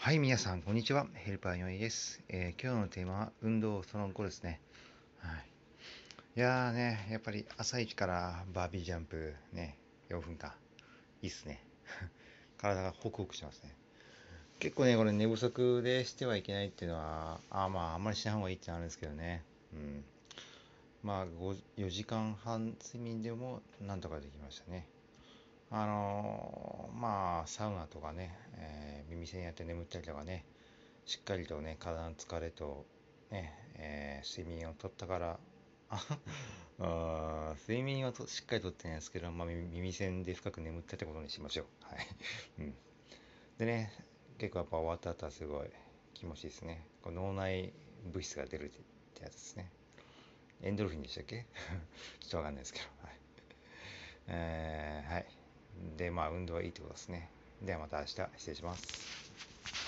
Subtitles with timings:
[0.00, 1.08] はい、皆さん、こんにちは。
[1.12, 4.60] ヘルパーよいです、えー、今日のテーマは、運動その後ですね。
[5.18, 5.44] はい。
[6.36, 9.76] いやーね、やっぱり朝一からバービージャンプ、ね、
[10.08, 10.52] 4分間。
[11.20, 11.64] いいっすね。
[12.58, 13.74] 体がホクホクしますね。
[14.60, 19.42] 結構ね、これ寝不足でしてはいけないっていうのは、あまあ、あんまりしない方がいいってのあるんですけどね。
[19.74, 20.04] うん。
[21.02, 24.86] まあ、4時間半睡眠でもなんとかできましたね。
[25.70, 30.44] あのー、まあ、サウナとかね、えー、耳栓やって眠ったりとかね、
[31.04, 32.86] しっかりとね、体の疲れと、
[33.30, 35.38] ね、えー、睡眠をとったから、
[35.90, 41.66] あ 睡眠はとしっかりとってないですけど、まあ、耳栓で深く眠ったってことにしましょう。
[41.94, 42.06] はい。
[42.58, 42.74] うん。
[43.58, 43.92] でね、
[44.38, 45.70] 結構やっぱ終わった後はすごい
[46.14, 46.84] 気持ちいいですね。
[47.02, 47.72] こ脳内
[48.12, 48.68] 物質が出るっ
[49.14, 49.70] てやつですね。
[50.62, 51.46] エンドルフィンでしたっけ？
[52.20, 52.84] ちょっとわかんないですけど。
[53.02, 53.16] はい。
[54.28, 55.26] えー、はい。
[55.96, 57.30] で、まあ、運動はいいってことですね。
[57.62, 59.68] ではまた明日失礼します。